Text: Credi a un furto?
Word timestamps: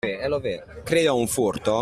Credi 0.83 1.05
a 1.05 1.13
un 1.13 1.27
furto? 1.27 1.79